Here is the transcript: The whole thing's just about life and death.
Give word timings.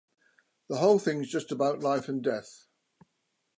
The 0.67 0.77
whole 0.77 0.97
thing's 0.97 1.29
just 1.29 1.51
about 1.51 1.81
life 1.83 2.09
and 2.09 2.23
death. 2.23 2.65